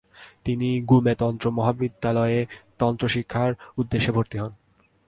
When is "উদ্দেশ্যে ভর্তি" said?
3.77-4.37